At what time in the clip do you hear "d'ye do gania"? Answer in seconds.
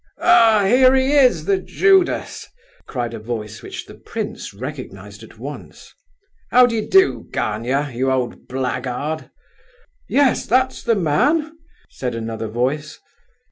6.65-7.91